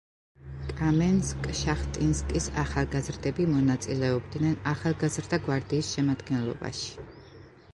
კამენსკ-შახტინსკის 0.77 2.47
ახალგაზრდები 2.61 3.45
მონაწილეობდნენ 3.51 4.57
ახალგაზრდა 4.73 5.39
გვარდიის 5.45 5.91
შემადგენლობაში. 5.99 7.07